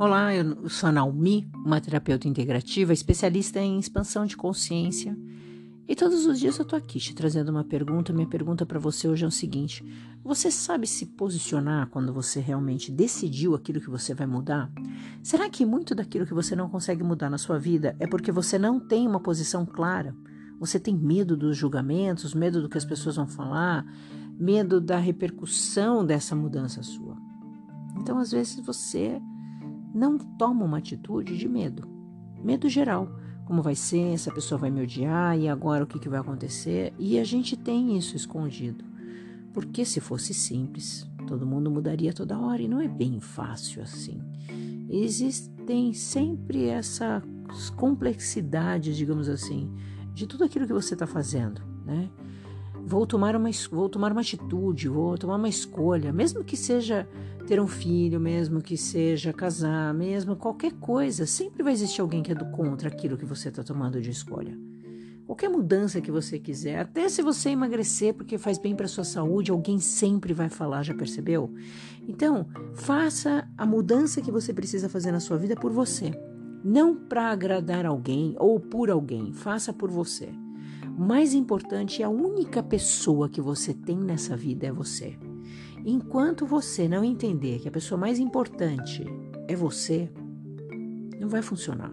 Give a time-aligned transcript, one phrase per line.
[0.00, 5.14] Olá, eu sou a Naomi, uma terapeuta integrativa, especialista em expansão de consciência.
[5.86, 8.10] E todos os dias eu tô aqui te trazendo uma pergunta.
[8.10, 9.84] Minha pergunta para você hoje é o seguinte:
[10.24, 14.72] você sabe se posicionar quando você realmente decidiu aquilo que você vai mudar?
[15.22, 18.58] Será que muito daquilo que você não consegue mudar na sua vida é porque você
[18.58, 20.16] não tem uma posição clara?
[20.58, 23.84] Você tem medo dos julgamentos, medo do que as pessoas vão falar,
[24.38, 27.18] medo da repercussão dessa mudança sua?
[27.98, 29.20] Então, às vezes, você
[29.94, 31.88] não toma uma atitude de medo.
[32.42, 33.08] Medo geral.
[33.44, 34.14] Como vai ser?
[34.14, 35.38] Essa pessoa vai me odiar?
[35.38, 36.92] E agora o que, que vai acontecer?
[36.98, 38.84] E a gente tem isso escondido.
[39.52, 44.20] Porque se fosse simples, todo mundo mudaria toda hora e não é bem fácil assim.
[44.88, 47.22] Existem sempre essas
[47.76, 49.72] complexidades, digamos assim,
[50.14, 52.08] de tudo aquilo que você está fazendo, né?
[52.90, 57.08] Vou tomar, uma, vou tomar uma atitude, vou tomar uma escolha, mesmo que seja
[57.46, 62.32] ter um filho, mesmo que seja casar, mesmo qualquer coisa, sempre vai existir alguém que
[62.32, 64.58] é do contra aquilo que você está tomando de escolha.
[65.24, 69.52] Qualquer mudança que você quiser, até se você emagrecer porque faz bem para sua saúde,
[69.52, 71.54] alguém sempre vai falar, já percebeu?
[72.08, 76.10] Então, faça a mudança que você precisa fazer na sua vida por você,
[76.64, 80.28] não para agradar alguém ou por alguém, faça por você
[80.86, 85.16] mais importante, a única pessoa que você tem nessa vida é você.
[85.84, 89.04] Enquanto você não entender que a pessoa mais importante
[89.48, 90.10] é você,
[91.18, 91.92] não vai funcionar.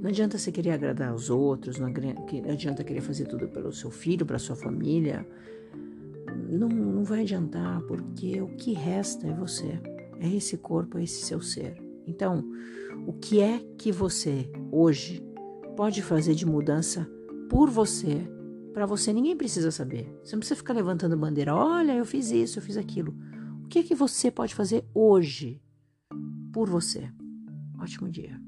[0.00, 1.88] Não adianta você querer agradar os outros, não
[2.50, 5.26] adianta querer fazer tudo pelo seu filho, para sua família.
[6.48, 9.78] Não, não vai adiantar, porque o que resta é você.
[10.18, 11.76] É esse corpo, é esse seu ser.
[12.06, 12.44] Então,
[13.06, 15.22] o que é que você hoje
[15.76, 17.08] pode fazer de mudança
[17.50, 18.26] por você.
[18.72, 20.08] Para você ninguém precisa saber.
[20.22, 21.54] Você não precisa ficar levantando bandeira.
[21.54, 23.14] Olha, eu fiz isso, eu fiz aquilo.
[23.64, 25.60] O que é que você pode fazer hoje
[26.52, 27.10] por você?
[27.78, 28.40] Ótimo dia.